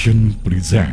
[0.00, 0.88] Present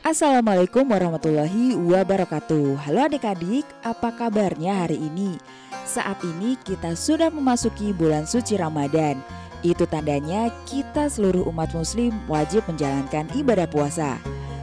[0.00, 2.88] Assalamualaikum warahmatullahi wabarakatuh.
[2.88, 5.36] Halo adik-adik, apa kabarnya hari ini?
[5.84, 9.20] Saat ini kita sudah memasuki bulan suci Ramadan.
[9.60, 14.16] Itu tandanya kita seluruh umat muslim wajib menjalankan ibadah puasa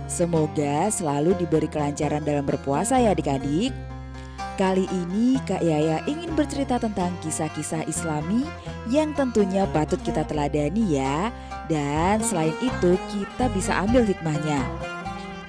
[0.05, 3.71] Semoga selalu diberi kelancaran dalam berpuasa ya adik-adik
[4.53, 8.45] Kali ini Kak Yaya ingin bercerita tentang kisah-kisah islami
[8.91, 11.33] yang tentunya patut kita teladani ya
[11.65, 14.61] Dan selain itu kita bisa ambil hikmahnya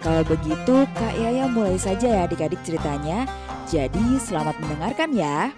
[0.05, 3.25] kalau begitu, Kak Yaya mulai saja ya adik-adik ceritanya.
[3.73, 5.49] Jadi selamat mendengarkan ya.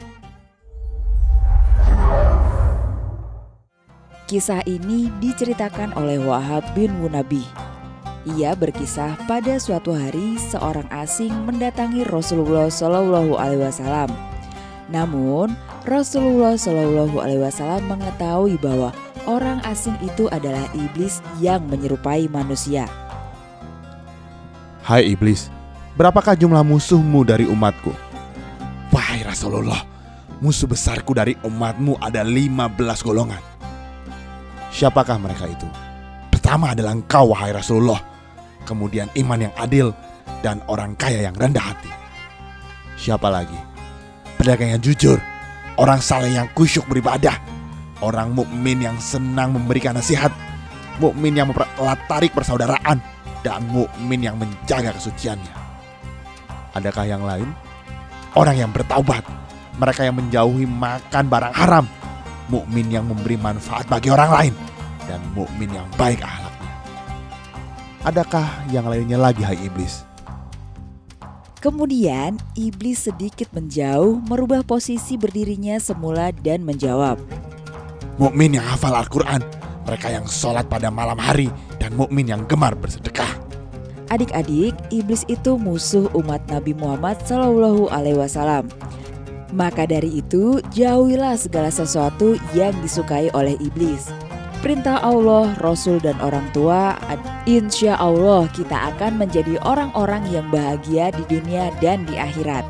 [4.31, 7.66] Kisah ini diceritakan oleh Wahab bin Wunabi.
[8.27, 14.11] Ia berkisah pada suatu hari seorang asing mendatangi Rasulullah Shallallahu Alaihi Wasallam.
[14.91, 15.55] Namun
[15.87, 18.91] Rasulullah Shallallahu Alaihi Wasallam mengetahui bahwa
[19.31, 22.91] orang asing itu adalah iblis yang menyerupai manusia.
[24.83, 25.47] Hai iblis,
[25.95, 27.95] berapakah jumlah musuhmu dari umatku?
[28.91, 29.87] Wahai Rasulullah,
[30.43, 33.43] musuh besarku dari umatmu ada 15 golongan.
[34.75, 35.71] Siapakah mereka itu?
[36.35, 38.16] Pertama adalah engkau wahai Rasulullah,
[38.67, 39.95] kemudian iman yang adil
[40.43, 41.91] dan orang kaya yang rendah hati.
[42.99, 43.57] Siapa lagi?
[44.37, 45.17] Pedagang yang jujur,
[45.79, 47.39] orang saleh yang kusyuk beribadah,
[48.03, 50.35] orang mukmin yang senang memberikan nasihat,
[50.99, 53.01] mukmin yang memperlatarik persaudaraan,
[53.47, 55.55] dan mukmin yang menjaga kesuciannya.
[56.75, 57.49] Adakah yang lain?
[58.37, 59.25] Orang yang bertaubat,
[59.81, 61.87] mereka yang menjauhi makan barang haram,
[62.53, 64.55] mukmin yang memberi manfaat bagi orang lain,
[65.09, 66.46] dan mukmin yang baik akhlaknya.
[68.07, 70.07] Adakah yang lainnya lagi hai iblis?
[71.59, 77.19] Kemudian iblis sedikit menjauh merubah posisi berdirinya semula dan menjawab.
[78.15, 79.43] Mukmin yang hafal Al-Quran,
[79.83, 81.51] mereka yang sholat pada malam hari,
[81.83, 83.43] dan mukmin yang gemar bersedekah.
[84.07, 88.71] Adik-adik, iblis itu musuh umat Nabi Muhammad Shallallahu Alaihi Wasallam.
[89.51, 94.15] Maka dari itu, jauhilah segala sesuatu yang disukai oleh iblis.
[94.65, 96.99] Perintah Allah, Rasul, dan orang tua,
[97.47, 102.67] insya Allah kita akan menjadi orang-orang yang bahagia di dunia dan di akhirat.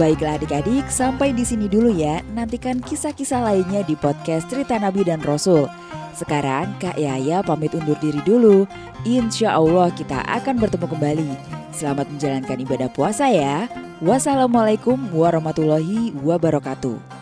[0.00, 2.24] Baiklah adik-adik, sampai di sini dulu ya.
[2.32, 5.68] Nantikan kisah-kisah lainnya di podcast Cerita Nabi dan Rasul.
[6.16, 8.64] Sekarang Kak Yaya pamit undur diri dulu.
[9.04, 11.30] Insya Allah kita akan bertemu kembali.
[11.70, 13.68] Selamat menjalankan ibadah puasa ya.
[14.00, 17.19] Wassalamualaikum warahmatullahi wabarakatuh.